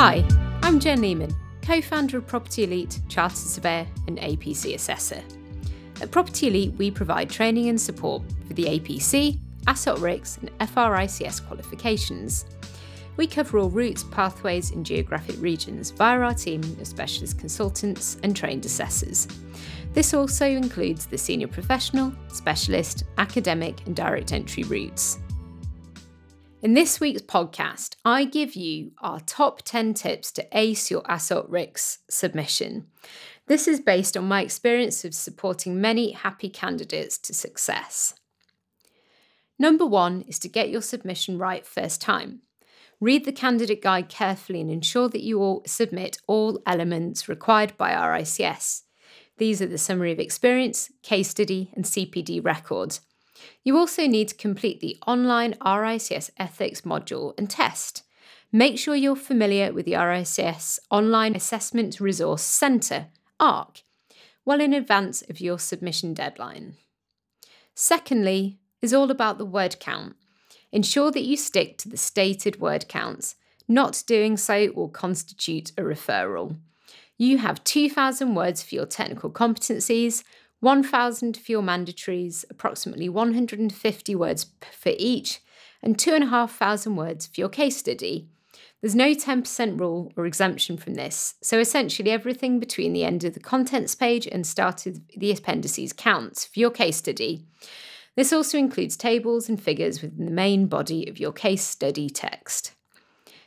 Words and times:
Hi, 0.00 0.24
I'm 0.62 0.78
Jen 0.78 1.00
Lemen, 1.00 1.34
co 1.60 1.82
founder 1.82 2.18
of 2.18 2.26
Property 2.28 2.62
Elite, 2.62 3.00
Chartered 3.08 3.36
Surveyor, 3.36 3.88
and 4.06 4.16
APC 4.18 4.76
Assessor. 4.76 5.20
At 6.00 6.12
Property 6.12 6.46
Elite, 6.46 6.72
we 6.74 6.88
provide 6.92 7.28
training 7.28 7.68
and 7.68 7.80
support 7.80 8.22
for 8.46 8.54
the 8.54 8.66
APC, 8.66 9.40
AssocRICS, 9.66 10.38
and 10.38 10.52
FRICS 10.60 11.44
qualifications. 11.44 12.44
We 13.16 13.26
cover 13.26 13.58
all 13.58 13.70
routes, 13.70 14.04
pathways, 14.04 14.70
and 14.70 14.86
geographic 14.86 15.34
regions 15.40 15.90
via 15.90 16.20
our 16.20 16.32
team 16.32 16.60
of 16.62 16.86
specialist 16.86 17.36
consultants 17.40 18.18
and 18.22 18.36
trained 18.36 18.66
assessors. 18.66 19.26
This 19.94 20.14
also 20.14 20.46
includes 20.46 21.06
the 21.06 21.18
senior 21.18 21.48
professional, 21.48 22.12
specialist, 22.28 23.02
academic, 23.18 23.84
and 23.86 23.96
direct 23.96 24.32
entry 24.32 24.62
routes. 24.62 25.18
In 26.60 26.74
this 26.74 26.98
week's 26.98 27.22
podcast, 27.22 27.94
I 28.04 28.24
give 28.24 28.56
you 28.56 28.90
our 29.00 29.20
top 29.20 29.62
10 29.62 29.94
tips 29.94 30.32
to 30.32 30.46
ace 30.50 30.90
your 30.90 31.02
AssocRICS 31.02 31.98
submission. 32.10 32.88
This 33.46 33.68
is 33.68 33.78
based 33.78 34.16
on 34.16 34.26
my 34.26 34.42
experience 34.42 35.04
of 35.04 35.14
supporting 35.14 35.80
many 35.80 36.10
happy 36.10 36.48
candidates 36.48 37.16
to 37.18 37.32
success. 37.32 38.14
Number 39.56 39.86
one 39.86 40.22
is 40.22 40.40
to 40.40 40.48
get 40.48 40.68
your 40.68 40.82
submission 40.82 41.38
right 41.38 41.64
first 41.64 42.00
time. 42.00 42.40
Read 43.00 43.24
the 43.24 43.30
candidate 43.30 43.80
guide 43.80 44.08
carefully 44.08 44.60
and 44.60 44.70
ensure 44.70 45.08
that 45.08 45.22
you 45.22 45.38
all 45.38 45.62
submit 45.64 46.18
all 46.26 46.60
elements 46.66 47.28
required 47.28 47.76
by 47.78 47.92
RICS. 47.92 48.82
These 49.36 49.62
are 49.62 49.66
the 49.66 49.78
summary 49.78 50.10
of 50.10 50.18
experience, 50.18 50.90
case 51.04 51.28
study, 51.28 51.70
and 51.76 51.84
CPD 51.84 52.44
records. 52.44 53.00
You 53.64 53.76
also 53.76 54.06
need 54.06 54.28
to 54.28 54.34
complete 54.34 54.80
the 54.80 54.96
online 55.06 55.54
RICS 55.64 56.30
ethics 56.38 56.82
module 56.82 57.38
and 57.38 57.48
test. 57.48 58.02
Make 58.52 58.78
sure 58.78 58.94
you're 58.94 59.16
familiar 59.16 59.72
with 59.72 59.84
the 59.84 59.92
RICS 59.92 60.78
Online 60.90 61.36
Assessment 61.36 62.00
Resource 62.00 62.42
Centre, 62.42 63.08
ARC, 63.38 63.82
well 64.44 64.60
in 64.60 64.72
advance 64.72 65.22
of 65.28 65.40
your 65.40 65.58
submission 65.58 66.14
deadline. 66.14 66.74
Secondly, 67.74 68.58
is 68.80 68.94
all 68.94 69.10
about 69.10 69.38
the 69.38 69.44
word 69.44 69.78
count. 69.80 70.16
Ensure 70.72 71.10
that 71.10 71.24
you 71.24 71.36
stick 71.36 71.78
to 71.78 71.88
the 71.88 71.96
stated 71.96 72.60
word 72.60 72.88
counts. 72.88 73.36
Not 73.66 74.02
doing 74.06 74.36
so 74.36 74.70
will 74.74 74.88
constitute 74.88 75.70
a 75.76 75.82
referral. 75.82 76.56
You 77.18 77.38
have 77.38 77.64
2,000 77.64 78.34
words 78.34 78.62
for 78.62 78.74
your 78.74 78.86
technical 78.86 79.30
competencies, 79.30 80.22
1,000 80.60 81.36
for 81.36 81.52
your 81.52 81.62
mandatories, 81.62 82.44
approximately 82.50 83.08
150 83.08 84.14
words 84.14 84.46
for 84.72 84.92
each, 84.98 85.40
and 85.82 85.98
2,500 85.98 86.96
words 86.96 87.26
for 87.26 87.40
your 87.40 87.48
case 87.48 87.76
study. 87.76 88.28
There's 88.80 88.94
no 88.94 89.10
10% 89.10 89.80
rule 89.80 90.12
or 90.16 90.26
exemption 90.26 90.76
from 90.76 90.94
this, 90.94 91.34
so 91.42 91.58
essentially 91.58 92.10
everything 92.10 92.60
between 92.60 92.92
the 92.92 93.04
end 93.04 93.24
of 93.24 93.34
the 93.34 93.40
contents 93.40 93.94
page 93.94 94.26
and 94.26 94.46
start 94.46 94.86
of 94.86 95.00
the 95.16 95.32
appendices 95.32 95.92
counts 95.92 96.44
for 96.46 96.60
your 96.60 96.70
case 96.70 96.96
study. 96.96 97.44
This 98.14 98.32
also 98.32 98.58
includes 98.58 98.96
tables 98.96 99.48
and 99.48 99.60
figures 99.60 100.02
within 100.02 100.24
the 100.24 100.30
main 100.30 100.66
body 100.66 101.08
of 101.08 101.20
your 101.20 101.32
case 101.32 101.62
study 101.62 102.08
text. 102.08 102.72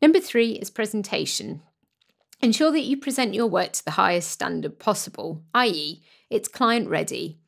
Number 0.00 0.20
three 0.20 0.52
is 0.52 0.70
presentation. 0.70 1.62
Ensure 2.40 2.72
that 2.72 2.80
you 2.80 2.96
present 2.96 3.34
your 3.34 3.46
work 3.46 3.72
to 3.72 3.84
the 3.84 3.92
highest 3.92 4.30
standard 4.30 4.80
possible, 4.80 5.42
i.e., 5.54 6.02
it's 6.32 6.48
client 6.48 6.88
ready. 6.88 7.38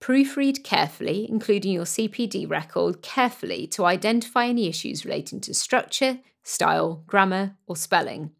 Proofread 0.00 0.62
carefully, 0.64 1.26
including 1.28 1.72
your 1.72 1.84
CPD 1.84 2.48
record 2.48 3.02
carefully 3.02 3.66
to 3.66 3.84
identify 3.84 4.46
any 4.46 4.68
issues 4.68 5.04
relating 5.04 5.40
to 5.42 5.52
structure, 5.52 6.20
style, 6.42 7.02
grammar, 7.06 7.56
or 7.66 7.76
spelling. 7.76 8.30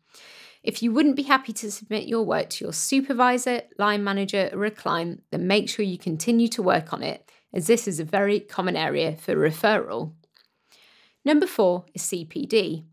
If 0.63 0.83
you 0.83 0.93
wouldn't 0.93 1.17
be 1.17 1.25
happy 1.25 1.53
to 1.55 1.71
submit 1.71 2.07
your 2.07 2.23
work 2.23 2.51
to 2.51 2.65
your 2.65 2.73
supervisor, 2.73 3.63
line 3.79 4.05
manager, 4.05 4.49
or 4.53 4.65
a 4.65 4.71
client, 4.71 5.25
then 5.31 5.47
make 5.47 5.69
sure 5.69 5.85
you 5.85 5.99
continue 5.99 6.49
to 6.49 6.63
work 6.63 6.93
on 6.93 7.03
it 7.03 7.31
as 7.53 7.67
this 7.67 7.89
is 7.89 7.99
a 7.99 8.05
very 8.05 8.41
common 8.41 8.77
area 8.77 9.17
for 9.17 9.35
referral. 9.35 10.13
Number 11.25 11.47
four 11.47 11.85
is 11.95 12.03
CPD. 12.03 12.85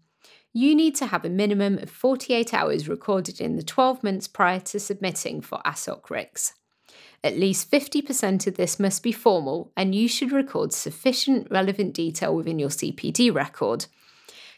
You 0.51 0.75
need 0.75 0.95
to 0.95 1.05
have 1.05 1.23
a 1.23 1.29
minimum 1.29 1.77
of 1.77 1.89
48 1.89 2.53
hours 2.53 2.89
recorded 2.89 3.39
in 3.39 3.55
the 3.55 3.63
12 3.63 4.01
months 4.03 4.27
prior 4.27 4.59
to 4.61 4.79
submitting 4.79 5.41
for 5.41 5.59
AssocRICS. 5.65 6.53
At 7.23 7.37
least 7.37 7.71
50% 7.71 8.47
of 8.47 8.55
this 8.55 8.79
must 8.79 9.03
be 9.03 9.11
formal, 9.11 9.71
and 9.75 9.95
you 9.95 10.07
should 10.07 10.31
record 10.31 10.71
sufficient 10.71 11.47
relevant 11.49 11.93
detail 11.93 12.35
within 12.35 12.59
your 12.59 12.69
CPD 12.69 13.33
record. 13.33 13.87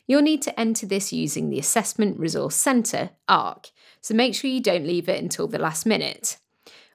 You'll 0.08 0.22
need 0.22 0.42
to 0.44 0.60
enter 0.60 0.86
this 0.86 1.14
using 1.14 1.50
the 1.50 1.60
Assessment 1.60 2.20
Resource 2.20 2.56
Centre, 2.56 3.12
ARC, 3.28 3.70
so 4.02 4.14
make 4.14 4.36
sure 4.36 4.50
you 4.50 4.62
don't 4.62 4.88
leave 4.88 5.08
it 5.08 5.22
until 5.22 5.48
the 5.48 5.60
last 5.60 5.86
minute. 5.86 6.38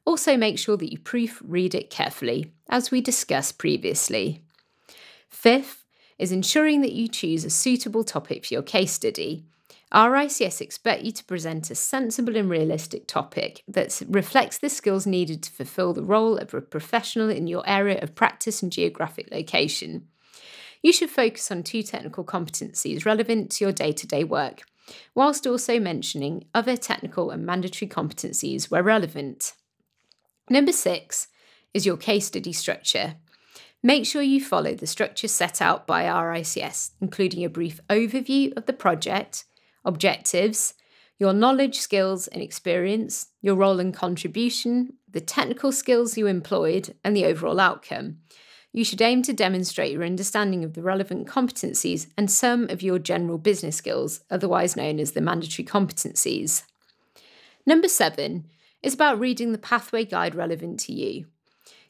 Also, 0.05 0.37
make 0.37 0.59
sure 0.59 0.77
that 0.77 0.93
you 0.93 0.99
proofread 0.99 1.75
it 1.75 1.91
carefully, 1.91 2.53
as 2.69 2.91
we 2.91 3.01
discussed 3.01 3.59
previously. 3.59 4.43
Fifth 5.31 5.85
is 6.19 6.31
ensuring 6.31 6.83
that 6.83 6.93
you 6.93 7.09
choose 7.09 7.45
a 7.45 7.51
suitable 7.51 8.05
topic 8.05 8.45
for 8.45 8.55
your 8.55 8.63
case 8.63 8.93
study. 8.93 9.47
RICS 9.95 10.61
expect 10.61 11.05
you 11.05 11.13
to 11.13 11.25
present 11.25 11.71
a 11.71 11.75
sensible 11.77 12.37
and 12.37 12.51
realistic 12.51 13.07
topic 13.07 13.63
that 13.69 14.03
reflects 14.09 14.59
the 14.59 14.69
skills 14.69 15.07
needed 15.07 15.41
to 15.45 15.53
fulfill 15.53 15.93
the 15.93 16.03
role 16.03 16.37
of 16.37 16.53
a 16.53 16.61
professional 16.61 17.31
in 17.31 17.47
your 17.47 17.63
area 17.65 18.01
of 18.01 18.17
practice 18.17 18.61
and 18.61 18.73
geographic 18.73 19.29
location. 19.31 20.09
You 20.83 20.93
should 20.93 21.11
focus 21.11 21.51
on 21.53 21.63
two 21.63 21.85
technical 21.85 22.25
competencies 22.25 23.07
relevant 23.07 23.53
to 23.53 23.65
your 23.65 23.73
day 23.73 23.93
to 23.93 24.07
day 24.07 24.25
work, 24.25 24.63
whilst 25.15 25.47
also 25.47 25.79
mentioning 25.79 26.45
other 26.53 26.77
technical 26.77 27.31
and 27.31 27.47
mandatory 27.47 27.89
competencies 27.89 28.71
where 28.71 28.83
relevant. 28.83 29.53
Number 30.51 30.73
six 30.73 31.29
is 31.73 31.87
your 31.87 31.97
case 31.97 32.27
study 32.27 32.53
structure. 32.53 33.15
Make 33.81 34.07
sure 34.07 34.23
you 34.23 34.43
follow 34.43 34.75
the 34.75 34.87
structure 34.89 35.29
set 35.29 35.63
out 35.63 35.87
by 35.87 36.05
RICS, 36.05 36.91
including 37.01 37.45
a 37.45 37.49
brief 37.49 37.81
overview 37.89 38.57
of 38.57 38.67
the 38.67 38.73
project, 38.73 39.45
objectives, 39.85 40.75
your 41.19 41.33
knowledge, 41.33 41.79
skills, 41.79 42.27
and 42.29 42.43
experience, 42.43 43.29
your 43.41 43.55
role 43.55 43.81
and 43.81 43.95
contribution, 43.95 44.95
the 45.11 45.21
technical 45.21 45.71
skills 45.73 46.19
you 46.19 46.27
employed, 46.27 46.95
and 47.05 47.17
the 47.17 47.25
overall 47.25 47.61
outcome. 47.61 48.19
You 48.73 48.85
should 48.85 49.01
aim 49.01 49.23
to 49.23 49.33
demonstrate 49.33 49.93
your 49.93 50.03
understanding 50.03 50.65
of 50.65 50.75
the 50.75 50.83
relevant 50.83 51.29
competencies 51.29 52.09
and 52.19 52.29
some 52.29 52.69
of 52.71 52.83
your 52.83 52.99
general 52.99 53.39
business 53.39 53.77
skills, 53.77 54.21
otherwise 54.31 54.75
known 54.75 54.99
as 54.99 55.13
the 55.13 55.21
mandatory 55.21 55.65
competencies. 55.65 56.65
Number 57.65 57.87
seven 57.87 58.47
is 58.83 58.95
about 58.95 59.21
reading 59.21 59.53
the 59.53 59.59
pathway 59.59 60.05
guide 60.05 60.35
relevant 60.35 60.81
to 60.81 60.93
you. 60.93 61.27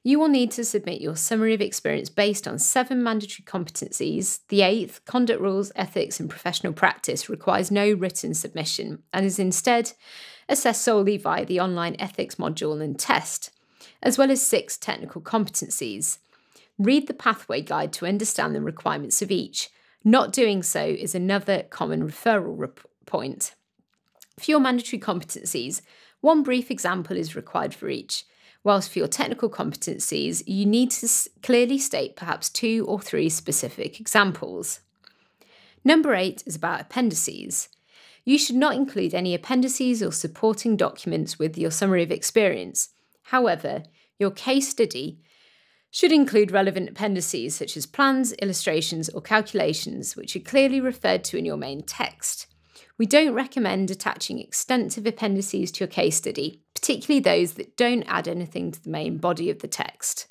You 0.07 0.19
will 0.19 0.29
need 0.29 0.51
to 0.53 0.65
submit 0.65 1.01
your 1.01 1.17
summary 1.17 1.55
of 1.55 1.63
experience 1.63 2.11
based 2.11 2.47
on 2.47 2.59
seven 2.59 3.03
mandatory 3.03 3.43
competencies. 3.43 4.41
The 4.49 4.61
eighth, 4.61 5.03
conduct 5.07 5.41
rules, 5.41 5.73
ethics, 5.75 6.21
and 6.21 6.29
professional 6.29 6.75
practice, 6.75 7.31
requires 7.31 7.71
no 7.71 7.91
written 7.91 8.35
submission 8.35 9.03
and 9.15 9.25
is 9.25 9.39
instead 9.39 9.93
assessed 10.47 10.83
solely 10.83 11.17
via 11.17 11.47
the 11.47 11.59
online 11.59 11.97
ethics 11.99 12.35
module 12.35 12.83
and 12.83 12.99
test, 12.99 13.51
as 14.03 14.19
well 14.19 14.31
as 14.31 14.47
six 14.47 14.77
technical 14.77 15.23
competencies. 15.23 16.19
Read 16.79 17.07
the 17.07 17.15
pathway 17.15 17.63
guide 17.63 17.95
to 17.95 18.05
understand 18.05 18.55
the 18.55 18.61
requirements 18.61 19.23
of 19.23 19.31
each. 19.31 19.71
Not 20.05 20.35
doing 20.35 20.63
so 20.63 20.85
is 20.85 21.15
another 21.15 21.63
common 21.63 22.07
referral 22.07 22.59
rep- 22.59 22.81
point. 23.07 23.55
For 24.39 24.51
your 24.51 24.61
mandatory 24.61 25.01
competencies, 25.01 25.81
one 26.21 26.43
brief 26.43 26.71
example 26.71 27.17
is 27.17 27.35
required 27.35 27.73
for 27.73 27.89
each, 27.89 28.25
whilst 28.65 28.91
for 28.91 28.99
your 28.99 29.09
technical 29.09 29.51
competencies, 29.51 30.43
you 30.47 30.67
need 30.67 30.91
to 30.91 31.09
clearly 31.43 31.79
state 31.79 32.17
perhaps 32.17 32.49
two 32.49 32.85
or 32.89 33.01
three 33.01 33.29
specific 33.29 34.01
examples. 34.01 34.81
Number 35.85 36.15
eight 36.15 36.43
is 36.47 36.57
about 36.57 36.81
appendices. 36.81 37.69
You 38.25 38.39
should 38.39 38.57
not 38.57 38.75
include 38.75 39.15
any 39.15 39.35
appendices 39.35 40.03
or 40.03 40.11
supporting 40.11 40.77
documents 40.77 41.39
with 41.39 41.59
your 41.59 41.71
summary 41.71 42.03
of 42.03 42.11
experience. 42.11 42.89
However, 43.25 43.83
your 44.19 44.31
case 44.31 44.69
study 44.69 45.21
should 45.91 46.11
include 46.11 46.51
relevant 46.51 46.89
appendices 46.89 47.55
such 47.55 47.77
as 47.77 47.87
plans, 47.87 48.33
illustrations, 48.35 49.11
or 49.11 49.21
calculations, 49.21 50.17
which 50.17 50.35
are 50.35 50.41
clearly 50.41 50.81
referred 50.81 51.23
to 51.25 51.37
in 51.37 51.45
your 51.45 51.59
main 51.59 51.83
text. 51.83 52.47
We 52.97 53.07
don't 53.07 53.35
recommend 53.35 53.91
attaching 53.91 54.39
extensive 54.39 55.07
appendices 55.07 55.71
to 55.73 55.81
your 55.81 55.89
case 55.89 56.17
study, 56.17 56.64
particularly 56.85 57.19
those 57.19 57.55
that 57.55 57.79
don't 57.79 58.03
add 58.03 58.29
anything 58.29 58.71
to 58.71 58.83
the 58.83 58.91
main 58.91 59.17
body 59.17 59.49
of 59.49 59.61
the 59.61 59.67
text. 59.67 60.31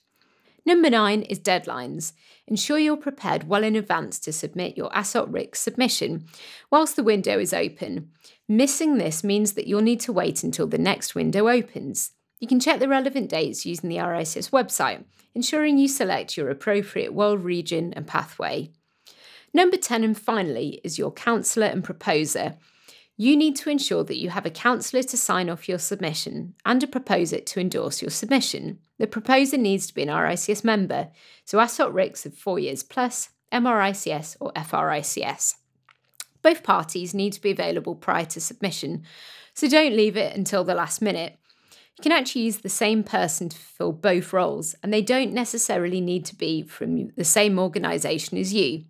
Number 0.63 0.87
nine 0.87 1.23
is 1.23 1.39
deadlines. 1.39 2.13
Ensure 2.45 2.77
you're 2.77 2.95
prepared 2.95 3.47
well 3.47 3.63
in 3.63 3.75
advance 3.75 4.19
to 4.19 4.31
submit 4.31 4.77
your 4.77 4.91
AssocRICS 4.91 5.55
submission 5.55 6.27
whilst 6.69 6.95
the 6.95 7.01
window 7.01 7.39
is 7.39 7.55
open. 7.55 8.11
Missing 8.47 8.99
this 8.99 9.23
means 9.23 9.53
that 9.53 9.65
you'll 9.65 9.81
need 9.81 9.99
to 10.01 10.13
wait 10.13 10.43
until 10.43 10.67
the 10.67 10.77
next 10.77 11.15
window 11.15 11.49
opens. 11.49 12.11
You 12.39 12.47
can 12.47 12.59
check 12.59 12.79
the 12.79 12.87
relevant 12.87 13.31
dates 13.31 13.65
using 13.65 13.89
the 13.89 13.97
RICS 13.97 14.51
website, 14.51 15.05
ensuring 15.33 15.79
you 15.79 15.87
select 15.87 16.37
your 16.37 16.51
appropriate 16.51 17.15
world 17.15 17.43
region 17.43 17.93
and 17.95 18.05
pathway. 18.05 18.69
Number 19.55 19.77
10, 19.77 20.03
and 20.03 20.15
finally, 20.15 20.79
is 20.83 20.99
your 20.99 21.11
counsellor 21.11 21.65
and 21.65 21.83
proposer. 21.83 22.57
You 23.15 23.37
need 23.37 23.55
to 23.57 23.69
ensure 23.69 24.03
that 24.03 24.17
you 24.17 24.31
have 24.31 24.45
a 24.45 24.49
counsellor 24.49 25.03
to 25.03 25.17
sign 25.17 25.49
off 25.49 25.69
your 25.69 25.77
submission 25.77 26.55
and 26.65 26.81
a 26.83 26.87
proposer 26.87 27.39
to 27.39 27.59
endorse 27.59 28.01
your 28.01 28.09
submission. 28.09 28.79
The 28.97 29.05
proposer 29.05 29.57
needs 29.57 29.85
to 29.87 29.93
be 29.93 30.01
an 30.01 30.09
RICS 30.09 30.63
member, 30.63 31.09
so 31.45 31.59
AssocRICS 31.59 32.25
of 32.25 32.35
four 32.35 32.57
years 32.57 32.81
plus, 32.81 33.29
MRICS 33.51 34.37
or 34.39 34.51
FRICS. 34.53 35.55
Both 36.41 36.63
parties 36.63 37.13
need 37.13 37.33
to 37.33 37.41
be 37.41 37.51
available 37.51 37.95
prior 37.95 38.25
to 38.25 38.41
submission, 38.41 39.03
so 39.53 39.69
don't 39.69 39.95
leave 39.95 40.17
it 40.17 40.35
until 40.35 40.63
the 40.63 40.73
last 40.73 41.01
minute. 41.01 41.37
You 41.97 42.01
can 42.01 42.11
actually 42.11 42.41
use 42.41 42.57
the 42.57 42.69
same 42.69 43.03
person 43.03 43.49
to 43.49 43.57
fulfill 43.57 43.91
both 43.91 44.33
roles, 44.33 44.75
and 44.81 44.91
they 44.91 45.03
don't 45.03 45.31
necessarily 45.31 46.01
need 46.01 46.25
to 46.25 46.35
be 46.35 46.63
from 46.63 47.09
the 47.15 47.23
same 47.23 47.59
organisation 47.59 48.39
as 48.39 48.53
you. 48.53 48.85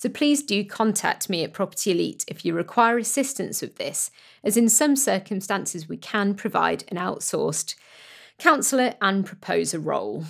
So 0.00 0.08
please 0.08 0.42
do 0.42 0.64
contact 0.64 1.28
me 1.28 1.44
at 1.44 1.52
Property 1.52 1.90
Elite 1.90 2.24
if 2.26 2.42
you 2.42 2.54
require 2.54 2.96
assistance 2.96 3.60
with 3.60 3.76
this, 3.76 4.10
as 4.42 4.56
in 4.56 4.70
some 4.70 4.96
circumstances 4.96 5.90
we 5.90 5.98
can 5.98 6.34
provide 6.34 6.84
an 6.88 6.96
outsourced 6.96 7.74
counsellor 8.38 8.94
and 9.02 9.26
proposer 9.26 9.78
role. 9.78 10.24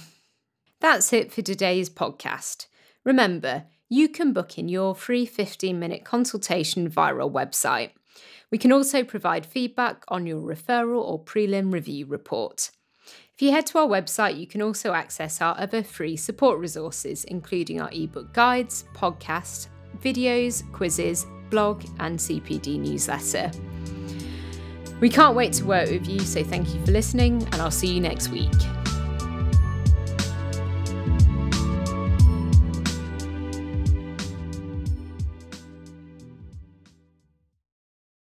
That's 0.81 1.13
it 1.13 1.33
for 1.33 1.43
today's 1.43 1.89
podcast. 1.89 2.67
Remember, 3.05 3.67
you 3.89 4.09
can 4.09 4.33
book 4.33 4.59
in 4.59 4.69
your 4.69 4.93
free 4.97 5.25
15 5.25 5.79
minute 5.79 6.05
consultation 6.05 6.89
via 6.89 7.15
our 7.15 7.31
website. 7.31 7.91
We 8.51 8.59
can 8.59 8.73
also 8.73 9.05
provide 9.05 9.47
feedback 9.47 10.03
on 10.09 10.27
your 10.27 10.41
referral 10.41 11.01
or 11.01 11.25
prelim 11.25 11.73
review 11.73 12.07
report. 12.07 12.73
If 13.35 13.43
you 13.43 13.53
head 13.53 13.67
to 13.67 13.79
our 13.79 13.87
website, 13.87 14.39
you 14.39 14.47
can 14.47 14.61
also 14.61 14.93
access 14.93 15.41
our 15.41 15.59
other 15.59 15.83
free 15.83 16.17
support 16.17 16.59
resources, 16.59 17.25
including 17.25 17.81
our 17.81 17.91
ebook 17.93 18.33
guides, 18.33 18.85
podcast, 18.95 19.69
videos, 20.03 20.71
quizzes, 20.73 21.27
blog, 21.49 21.85
and 22.01 22.19
CPD 22.19 22.79
newsletter. 22.79 23.51
We 25.01 25.09
can't 25.09 25.35
wait 25.35 25.55
to 25.55 25.65
work 25.65 25.91
with 25.91 26.07
you, 26.07 26.21
so 26.21 26.45
thank 26.45 26.75
you 26.75 26.85
for 26.85 26.93
listening, 26.93 27.43
and 27.45 27.57
I'll 27.57 27.71
see 27.71 27.95
you 27.95 28.01
next 28.01 28.29
week. 28.29 28.80